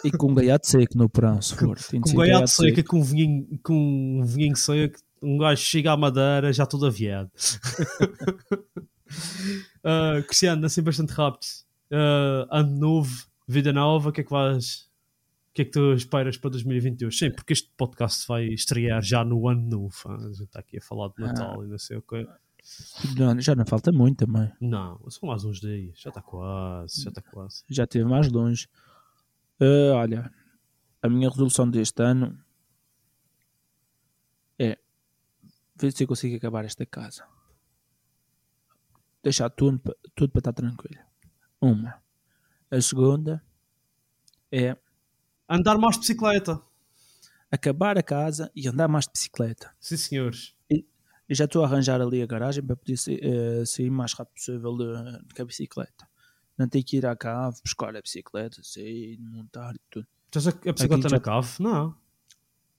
[0.04, 1.76] E com gaiato seco no porão, se for.
[1.76, 5.92] De com ser gaiato seca, com um vinho, com um vinho seco, um gajo chega
[5.92, 7.30] à madeira já todo aviado.
[9.82, 11.46] Ah, Cristiano, assim bastante rápido.
[11.90, 14.88] Ah, ano novo, vida nova, o que é que vais.
[15.50, 17.18] O que é que tu esperas para 2022?
[17.18, 19.94] Sim, porque este podcast vai estrear já no ano novo.
[20.06, 22.26] ah, A gente está aqui a falar de Natal e não sei o quê.
[23.16, 24.52] Não, já não falta muito também.
[24.60, 25.98] Não, são mais uns dias.
[25.98, 27.62] Já está quase, já está quase.
[27.68, 28.68] Já esteve mais longe.
[29.60, 30.32] Ah, olha,
[31.02, 32.38] a minha resolução deste ano
[34.58, 34.78] é
[35.76, 37.26] ver se eu consigo acabar esta casa.
[39.22, 39.80] Deixar tudo,
[40.14, 41.02] tudo para estar tranquilo.
[41.60, 42.00] Uma.
[42.70, 43.42] A segunda
[44.52, 44.76] é
[45.48, 46.62] Andar mais de bicicleta.
[47.50, 49.74] acabar a casa e andar mais de bicicleta.
[49.80, 50.54] Sim, senhores.
[50.70, 54.34] E já estou a arranjar ali a garagem para poder eh, sair o mais rápido
[54.34, 56.07] possível de, de bicicleta.
[56.58, 60.06] Não tenho que ir à cave, buscar a bicicleta, sair, montar e tudo.
[60.30, 61.48] Tens a, a bicicleta já- na cave?
[61.60, 61.94] Não.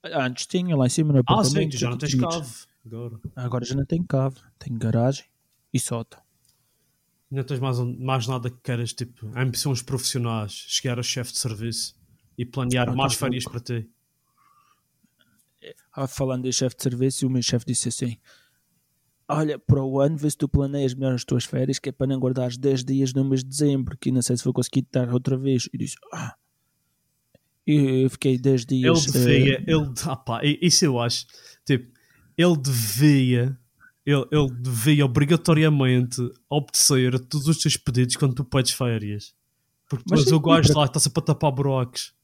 [0.04, 2.50] Antes tinha lá em cima no Ah, sim, já não tens cave.
[2.86, 3.20] Agora.
[3.36, 5.24] Agora já não tenho cave, tenho garagem
[5.72, 6.20] e sótão.
[7.30, 11.94] Não tens mais, mais nada que queiras, tipo, ambições profissionais, chegar a chefe de serviço
[12.36, 13.88] e planear Ah, mais tá férias para ti.
[15.92, 18.18] Ah, falando de chefe de serviço, o meu chefe disse assim:
[19.32, 22.06] Olha, para o ano, vê se tu planeias melhor as tuas férias, que é para
[22.06, 25.08] não guardares 10 dias no mês de dezembro, que não sei se vou conseguir estar
[25.12, 25.68] outra vez.
[25.72, 26.34] E disse: Ah,
[27.66, 29.04] e eu fiquei 10 Ele dias.
[29.06, 31.26] devia, eh, ele, ah pá, isso eu acho,
[31.64, 31.92] tipo,
[32.36, 33.56] ele devia,
[34.04, 39.34] ele, ele devia obrigatoriamente obedecer a todos os teus pedidos quando tu pedes férias.
[39.88, 42.14] Porque Mas és sim, o gajo para- lá que está-se a tapar buracos.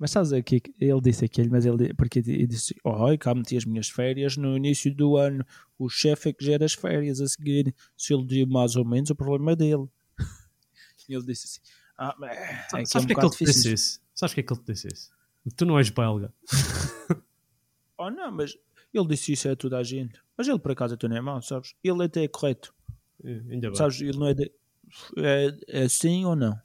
[0.00, 3.18] Mas sabes o que é que ele disse aquilo, mas ele porque ele disse, oh,
[3.18, 5.44] cá meti as minhas férias no início do ano,
[5.78, 9.10] o chefe é que gera as férias a seguir, se ele deu mais ou menos,
[9.10, 9.86] o problema é dele.
[11.08, 11.60] E ele disse assim,
[11.98, 14.00] ah, mas é que é Sabes um porque é que ele te disse isso?
[14.14, 15.10] Sabes porque é que ele te disse isso?
[15.56, 16.32] Tu não és belga.
[18.02, 18.56] Oh não, mas
[18.94, 20.18] ele disse isso a toda a gente.
[20.34, 21.74] Mas ele por acaso até não é mau, sabes?
[21.84, 22.72] Ele até é correto.
[23.22, 23.74] É, Ainda bem.
[23.74, 24.50] Sabes, ele não é, de,
[25.18, 26.58] é, é sim ou não?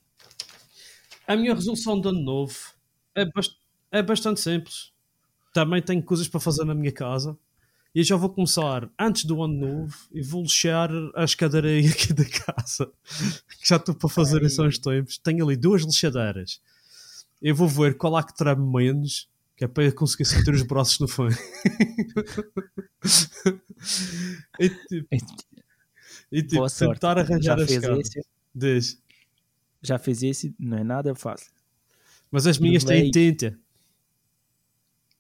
[1.28, 2.75] A minha resolução de ano novo
[3.16, 3.58] é, bast-
[3.92, 4.92] é bastante simples.
[5.54, 7.38] Também tenho coisas para fazer na minha casa.
[7.94, 12.12] E eu já vou começar antes do ano novo e vou lixar a escadaria aqui
[12.14, 12.92] da casa.
[13.62, 15.18] Que já estou para fazer isso há uns tempos.
[15.18, 16.60] Tenho ali duas lixadeiras.
[17.42, 20.64] Eu vou ver qual há que trame menos, que é para eu conseguir sentir os
[20.64, 21.30] braços no fim.
[24.60, 25.08] e tipo,
[26.32, 28.22] e, tipo, tentar arranjar Já esse?
[28.54, 29.02] Diz.
[29.82, 30.54] Já fez esse?
[30.60, 31.52] Não é nada fácil.
[32.32, 33.58] Mas as minhas têm Levei- tinta.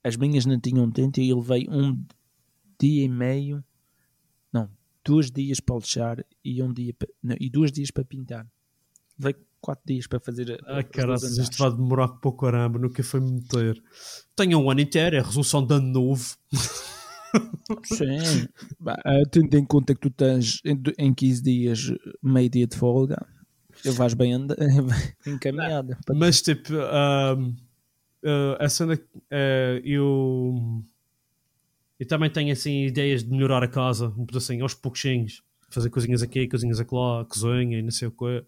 [0.03, 1.99] As minhas não tinham tempo e ele veio um
[2.79, 3.63] dia e meio,
[4.53, 4.69] não,
[5.03, 8.45] dois dias para lixar e um dia pa- não, e dois dias para pintar.
[9.17, 10.61] Veio quatro dias para fazer.
[10.67, 13.81] Ah, caraças, isto vai demorar para o caramba, nunca foi me meter.
[14.35, 16.37] Tenho um ano inteiro, é resolução de ano novo.
[17.83, 18.47] Sim,
[18.79, 20.61] Bah, ah, tendo em conta que tu tens
[20.97, 21.91] em 15 dias
[22.21, 23.17] meio dia de folga,
[23.85, 24.55] eu vais bem anda-
[25.25, 25.97] encaminhada.
[26.13, 27.55] Mas tipo, ahm,
[28.25, 30.83] ah, a cena é eu.
[31.99, 35.41] Eu também tenho assim ideias de melhorar a casa, um assim, aos pouquinhos.
[35.69, 38.43] Fazer coisinhas aqui, coisinhas acolá, cozinha e não sei o quê.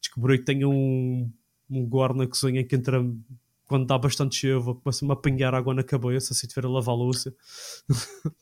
[0.00, 1.30] Descobri que tenho um,
[1.70, 3.04] um gorro na cozinha que entra
[3.66, 6.98] quando dá bastante chuva, começa-me a apanhar água na cabeça se estiver a lavar a
[6.98, 7.34] louça.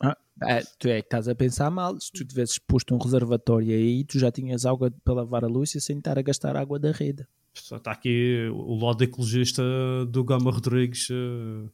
[0.01, 1.99] Ah, ah, tu é que estás a pensar mal.
[2.01, 5.71] Se tu tivesses posto um reservatório aí, tu já tinhas água para lavar a luz
[5.79, 7.27] sem estar a gastar água da rede.
[7.55, 9.63] Está aqui o lado ecologista
[10.09, 11.09] do Gama Rodrigues.
[11.11, 11.69] eh,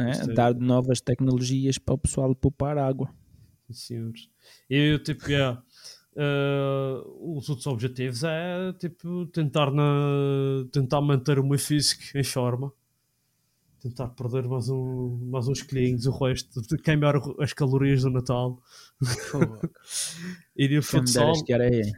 [0.00, 3.12] É, é- Dar novas tecnologias para o pessoal poupar água.
[3.70, 4.28] Sim, senhores.
[4.70, 5.60] Eu, tipo, yeah,
[6.16, 12.72] eh, os outros objetivos é, tipo, tentar, na, tentar manter o meu físico em forma.
[13.80, 18.60] Tentar perder mais, um, mais uns quilinhos, o resto, de queimar as calorias do Natal.
[20.56, 21.32] Ir ao Quem me futsal.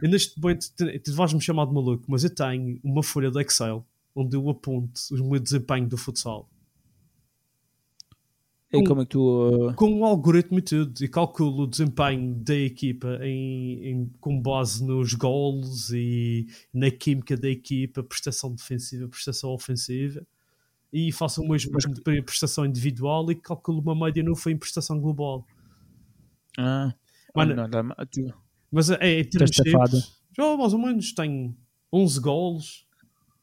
[0.03, 3.41] E neste momento, tu- tu vais-me chamar de maluco, mas eu tenho uma folha de
[3.41, 6.47] Excel onde eu aponto o meu desempenho do futsal.
[8.73, 9.49] E como é que tu.
[9.69, 14.39] uh, com um algoritmo e tudo, e calculo o desempenho da equipa em, em- com
[14.41, 20.25] base nos gols e na química da equipa, prestação defensiva, prestação ofensiva,
[20.91, 24.57] e faço o mesmo Mas- de prestação individual e calculo uma média no fim em
[24.57, 25.45] prestação global.
[26.57, 26.93] Ah,
[27.35, 28.33] Mano, não, não, tu-
[28.69, 29.91] Mas é, é em termos Estás safado.
[29.97, 31.55] simples, já mais ou menos tenho
[31.93, 32.87] 11 gols,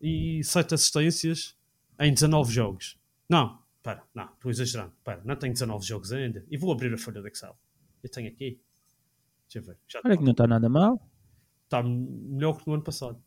[0.01, 1.57] e 7 assistências
[1.99, 2.97] em 19 jogos.
[3.29, 4.93] Não, espera, não, estou exagerando.
[4.99, 6.45] Espera, não tenho 19 jogos ainda.
[6.51, 7.59] E vou abrir a folha de Excel.
[8.03, 8.61] Eu tenho aqui.
[9.49, 9.77] Deixa eu ver.
[9.89, 11.01] Já Olha que não está nada mal.
[11.65, 13.21] está melhor que no ano passado.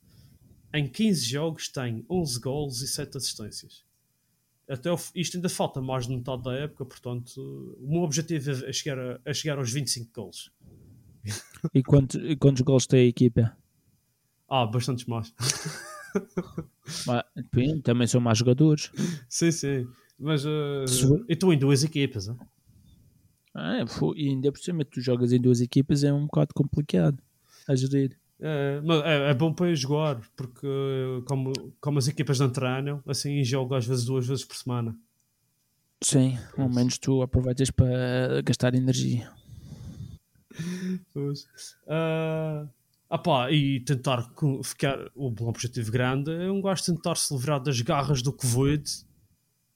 [0.73, 3.83] Em 15 jogos tem 11 gols e 7 assistências.
[4.69, 7.37] Até isto ainda falta mais de metade da época, portanto,
[7.79, 10.51] o meu objetivo é chegar, a, é chegar aos 25 gols.
[11.73, 13.55] E, quantos e quantos gols tem a equipa?
[14.49, 15.33] Ah, bastantes mais.
[17.35, 18.91] Depende, também são mais jogadores.
[19.29, 19.87] sim, sim.
[20.19, 22.27] Mas uh, eu estou em duas equipas.
[22.27, 22.37] hein?
[23.53, 27.21] Ah, fo- e ainda por cima, tu jogas em duas equipas, é um bocado complicado
[27.67, 28.17] a gerir.
[28.41, 33.01] É, mas é, é bom para jogar, porque uh, como, como as equipas não treinam,
[33.05, 34.97] assim jogo às vezes duas vezes por semana.
[36.03, 39.31] Sim, ao menos tu aproveitas para gastar energia.
[41.13, 41.47] Pois.
[43.23, 44.27] Pá, e tentar
[44.63, 44.97] ficar.
[45.13, 48.83] O bom objetivo grande é um gajo tentar se livrar das garras do Covid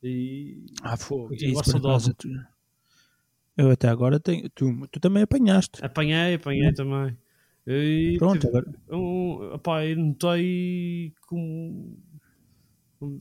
[0.01, 0.65] e.
[0.81, 1.33] Ah, fogo.
[1.35, 2.13] Isso saudável.
[2.15, 2.29] tu-
[3.55, 4.49] Eu até agora tenho.
[4.49, 5.83] Tu, tu também apanhaste.
[5.85, 7.15] Apanhei, apanhei também.
[7.67, 8.73] E Pronto, tive agora.
[8.91, 11.97] um, apá, eu notei com.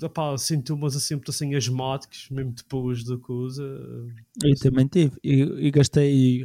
[0.02, 3.62] Apá, sintomas assim muito assim asmáticos, mesmo depois da coisa.
[4.42, 5.16] Eu também tive.
[5.22, 6.44] E, gastei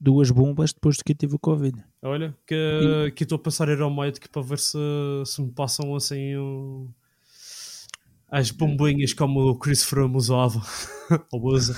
[0.00, 1.76] duas bombas depois de que tive o Covid.
[2.02, 4.78] Olha, que, que estou a passar a ir ao médico para ver se,
[5.24, 6.88] se me passam assim um,
[8.30, 10.60] as bombinhas como o Chris Froome usava.
[11.32, 11.74] Ou usa.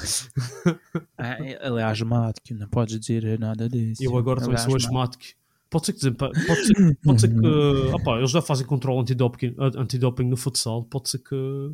[1.17, 4.03] Ah, ele é asmático, não podes dizer nada disso.
[4.03, 5.40] Eu agora Ele também é sou asmático.
[5.71, 7.47] Pode ser que, pá, pode ser, pode ser que
[7.95, 10.85] opá, eles já fazem controle antidoping, antidoping no futsal.
[10.85, 11.73] Pode ser que.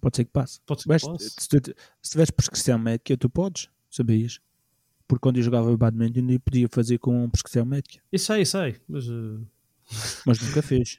[0.00, 0.60] Pode ser que passe.
[0.66, 1.30] Pode ser Mas, que passe.
[1.38, 4.40] se, tu, se tiveres prescrição médica, tu podes, sabias?
[5.06, 8.02] Porque quando eu jogava badminton, eu podia fazer com prescrição médica.
[8.12, 8.76] Isso sei, isso sei.
[8.88, 9.46] Mas uh,
[10.26, 10.98] Mas nunca fez.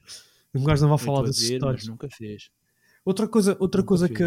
[0.53, 2.49] um gajo não vai falar desses dizer, mas nunca fez.
[3.03, 4.17] Outra coisa, outra Nunca coisa fiz.
[4.17, 4.23] que.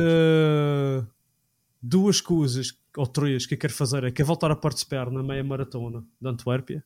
[1.80, 5.22] Duas coisas, ou três, que eu quero fazer é que é voltar a participar na
[5.22, 6.84] meia maratona de Antuérpia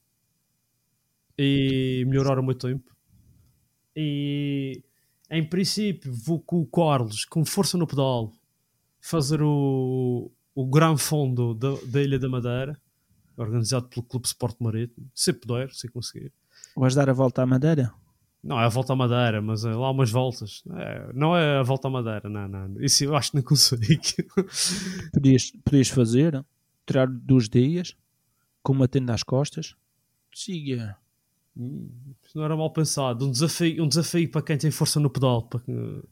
[1.42, 2.90] e melhorar o meu tempo.
[3.94, 4.82] E
[5.30, 8.32] em princípio vou com o Carlos, com força no pedal,
[9.00, 12.80] fazer o, o Gran Fundo da, da Ilha da Madeira,
[13.36, 16.32] organizado pelo Clube Sport Marítimo, se puder, se conseguir.
[16.76, 17.92] Vais dar a volta à Madeira?
[18.42, 20.64] Não é a volta à Madeira, mas é lá umas voltas.
[20.74, 22.80] É, não é a volta à Madeira, não, não.
[22.80, 23.82] Isso eu acho que não consigo.
[25.14, 26.44] Podias, podias fazer,
[26.86, 27.96] tirar dois dias,
[28.62, 29.76] com uma tenda às costas.
[30.34, 30.96] Siga.
[31.56, 33.26] Isso não era mal pensado.
[33.26, 36.02] Um desafio, um desafio para quem tem força no pedal, para que-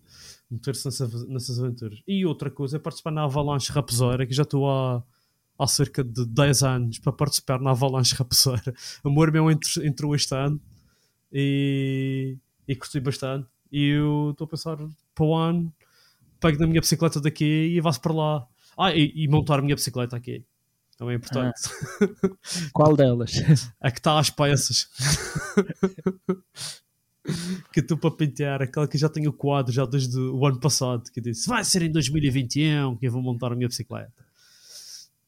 [0.50, 2.00] meter-se nessa- nessas aventuras.
[2.06, 5.02] E outra coisa é participar na Avalanche Raposeira, que já estou há,
[5.58, 8.74] há cerca de 10 anos para participar na Avalanche Raposeira.
[9.04, 10.60] O meu irmão entrou este ano
[11.32, 13.46] e, e curti bastante.
[13.72, 14.76] E eu estou a pensar
[15.14, 15.72] para o ano,
[16.40, 18.46] pego na minha bicicleta daqui e vá-se para lá.
[18.76, 20.44] Ah, e, e montar a minha bicicleta aqui.
[21.00, 21.62] Também é importante.
[22.74, 23.32] Qual delas?
[23.80, 24.84] A que está às peças.
[27.72, 31.10] que estou para pentear, aquela que já tenho o quadro já desde o ano passado,
[31.10, 34.12] que disse vai ser em 2021 que eu vou montar a minha bicicleta.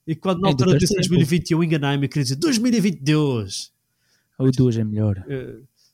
[0.07, 1.09] E quando na altura disse tempo.
[1.09, 3.73] 2021 enganei-me, queria dizer 2022.
[4.39, 5.25] Ou duas é melhor.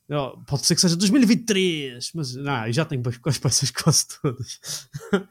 [0.09, 4.89] Não, pode ser que seja 2023, mas não, já tenho as peças quase todas.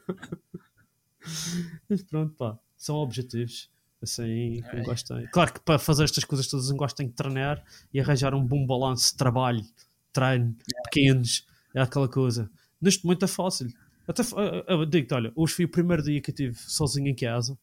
[1.86, 3.68] mas pronto, pá, são objetivos.
[4.02, 5.26] Assim, gajo tem.
[5.26, 8.44] Claro que para fazer estas coisas todas, um gajo tem que treinar e arranjar um
[8.44, 9.64] bom balanço de trabalho,
[10.12, 12.50] treino, pequenos, é aquela coisa.
[12.80, 13.72] Neste momento é fácil.
[14.06, 14.22] Até,
[14.68, 17.58] eu digo-te, olha, hoje foi o primeiro dia que eu estive sozinho em casa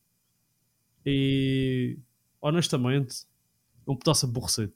[1.05, 1.97] e
[2.41, 3.25] honestamente,
[3.87, 4.73] um pedaço aborrecido.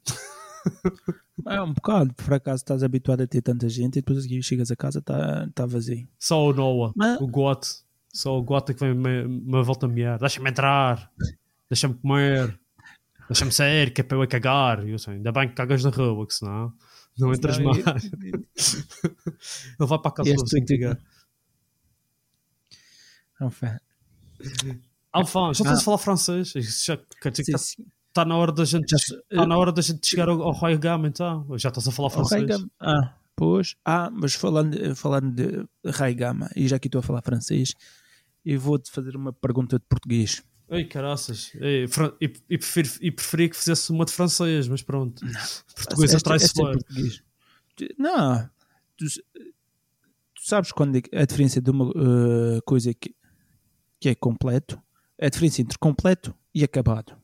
[1.47, 4.69] É um bocado, por acaso estás habituado a ter tanta gente e depois aqui chegas
[4.71, 6.07] a casa está tá vazio.
[6.17, 7.69] Só o Noah, Mas- o Gote,
[8.13, 10.19] só o Gote é que vem me, me volta a mear.
[10.19, 11.11] Deixa-me entrar,
[11.69, 12.59] deixa-me comer,
[13.27, 14.85] deixa-me sair, que é para eu cagar.
[14.85, 16.73] E eu assim, ainda bem que cagas na rua, que senão
[17.17, 18.05] não entras Senão mais.
[18.05, 18.11] eu-
[19.79, 20.97] Ele vai para a casa do sem cagar.
[23.41, 23.67] Enfin,
[25.15, 25.81] Enfin, já estás Ah.
[25.81, 26.51] a falar francês?
[26.85, 27.83] Já, quer dizer que está
[28.13, 30.51] tá na hora da gente, Já se- tá na hora da gente chegar ao, ao
[30.51, 31.45] Roy Gama, então.
[31.57, 32.45] Já estás a falar francês?
[32.79, 33.75] Ah, pois.
[33.83, 37.73] Ah, mas falando, falando de Raigama, e já que estou a falar francês,
[38.45, 40.43] eu vou-te fazer uma pergunta de português.
[40.69, 41.51] Ei, caraças.
[41.55, 41.85] Ei,
[42.21, 45.25] e, e, prefiro, e preferia que fizesse uma de francês, mas pronto.
[45.75, 46.79] Português é Esta- esta traiçoeiro.
[46.79, 47.23] português.
[47.75, 48.49] Tu- Não,
[48.97, 53.15] tu, tu sabes quando é a diferença de uma eh, coisa que,
[53.99, 54.79] que é completo,
[55.19, 57.17] a diferença entre completo e acabado.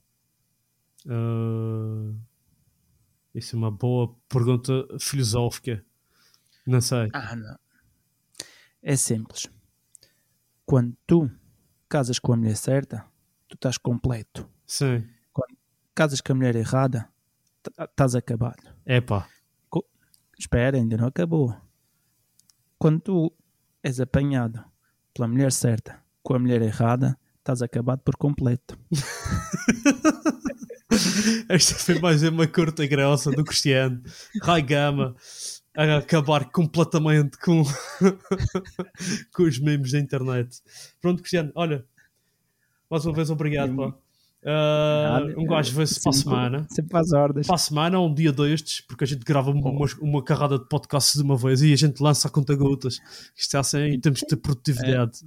[1.08, 2.14] Ah,
[3.34, 5.86] isso é uma boa pergunta filosófica.
[6.66, 7.10] Não sei.
[7.14, 7.58] Ah, não.
[8.82, 9.48] é simples.
[10.66, 11.30] Quando tu
[11.88, 13.06] casas com a mulher certa,
[13.66, 14.48] estás completo.
[14.68, 15.04] Sim.
[15.96, 17.10] Casas com a mulher errada,
[17.64, 18.62] tá- estás acabado.
[18.86, 19.28] Epá.
[20.38, 21.56] Espera, ainda não acabou.
[22.78, 23.34] Quando tu
[23.82, 24.64] és apanhado
[25.14, 28.78] pela mulher certa com a mulher errada, estás acabado por completo.
[31.50, 34.02] Esta foi mais uma curta e grossa do Cristiano.
[34.44, 35.16] High Gama.
[35.78, 37.64] A acabar completamente com,
[39.34, 40.62] com os memes da internet.
[41.02, 41.86] Pronto, Cristiano, olha.
[42.90, 43.94] Mais uma vez, obrigado, pá.
[44.48, 45.34] Nada.
[45.40, 46.68] um gajo vê-se para a semana.
[46.70, 47.48] Sempre faz ordens.
[47.48, 50.60] Para a semana, ou um dia destes, porque a gente grava uma, uma, uma carrada
[50.60, 53.00] de podcasts de uma vez e a gente lança a conta gotas.
[53.36, 55.20] Isto é assim, em termos de produtividade.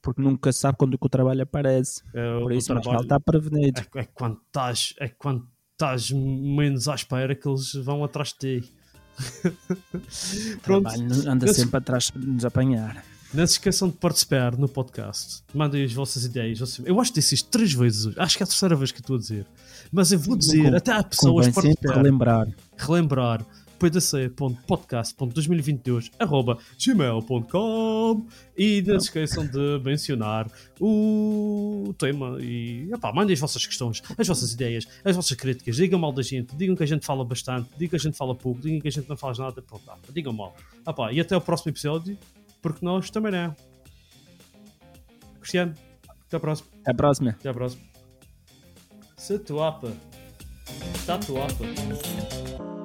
[0.00, 2.02] Porque nunca sabe quando o que o trabalho aparece.
[2.14, 3.80] É, Por isso, trabalho- vale estar prevenido.
[3.94, 8.60] é, é quando estás é quando estás menos à espera que eles vão atrás de
[8.62, 8.72] ti.
[9.18, 9.18] O
[10.62, 13.04] Pronto, trabalho anda Esse- sempre atrás de nos apanhar.
[13.32, 15.42] Não se esqueçam de participar no podcast.
[15.54, 16.78] Mandem as vossas ideias.
[16.84, 18.16] Eu acho que disse isto três vezes hoje.
[18.18, 19.46] Acho que é a terceira vez que estou a dizer.
[19.92, 21.96] Mas eu vou dizer Com- até há pessoas participar.
[21.96, 22.48] relembrar.
[22.76, 23.44] relembrar
[23.78, 28.26] pdc.podcast.2022 arroba gmail.com
[28.56, 30.50] e não se esqueçam de mencionar
[30.80, 35.98] o tema e epá, mandem as vossas questões, as vossas ideias, as vossas críticas, digam
[35.98, 38.60] mal da gente, digam que a gente fala bastante, digam que a gente fala pouco,
[38.60, 40.56] digam que a gente não faz nada, pronto, tá, digam mal.
[40.86, 42.18] Epá, e até o próximo episódio,
[42.60, 43.54] porque nós também não.
[45.40, 45.74] Cristiano,
[46.26, 46.68] até a próxima.
[46.80, 47.30] Até a próxima.
[47.30, 47.82] Até a próxima.
[49.16, 49.92] Se tuapa.
[51.06, 52.77] Tá tuapa.